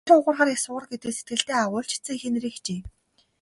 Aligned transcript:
Нэр 0.07 0.13
хугарахаар 0.15 0.49
яс 0.55 0.63
хугар 0.65 0.85
гэдгийг 0.91 1.13
сэтгэлдээ 1.17 1.57
агуулж 1.61 1.91
эцэг 1.97 2.13
эхийн 2.15 2.33
нэрийг 2.35 2.55
хичээе. 2.55 2.81